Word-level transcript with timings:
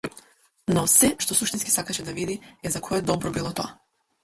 Но 0.77 0.85
сѐ 0.93 1.09
што 1.25 1.37
суштински 1.41 1.75
сакаше 1.75 2.07
да 2.09 2.17
види 2.21 2.39
е 2.71 2.75
за 2.79 2.85
кое 2.89 3.05
добро 3.13 3.35
било 3.39 3.55
тоа. 3.63 3.79